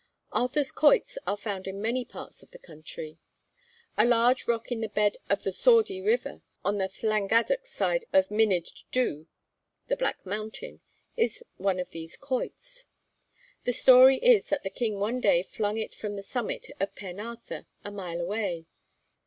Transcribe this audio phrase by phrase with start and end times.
[0.31, 3.19] Arthur's Quoits are found in many parts of the country.
[3.99, 8.29] A large rock in the bed of the Sawdde river, on the Llangadock side of
[8.31, 9.27] Mynydd Du,
[9.89, 10.81] (the Black Mountain,)
[11.15, 12.85] is one of these quoits.
[13.65, 17.19] The story is that the king one day flung it from the summit of Pen
[17.19, 18.65] Arthur, a mile away.